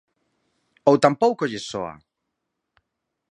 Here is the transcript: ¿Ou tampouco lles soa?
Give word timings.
¿Ou 0.89 0.95
tampouco 1.05 1.49
lles 1.51 1.65
soa? 1.71 1.93